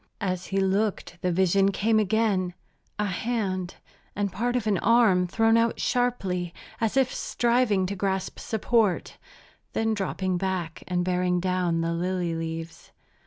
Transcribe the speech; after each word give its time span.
As 0.19 0.47
he 0.47 0.59
looked 0.59 1.19
the 1.21 1.31
vision 1.31 1.71
came 1.71 1.99
again, 1.99 2.55
a 2.97 3.05
hand, 3.05 3.75
and 4.15 4.31
part 4.31 4.55
of 4.55 4.65
an 4.65 4.79
arm, 4.79 5.27
thrown 5.27 5.57
out 5.57 5.79
sharply 5.79 6.55
as 6.79 6.97
if 6.97 7.13
striving 7.13 7.85
to 7.85 7.95
grasp 7.95 8.39
support, 8.39 9.19
then 9.73 9.93
dropping 9.93 10.39
back 10.39 10.83
and 10.87 11.05
bearing 11.05 11.39
down 11.39 11.81
the 11.81 11.93
lily 11.93 12.33
leaves. 12.33 12.91